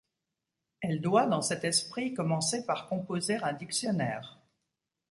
[0.81, 4.39] Elle doit dans cet esprit commencer par composer un dictionnaire.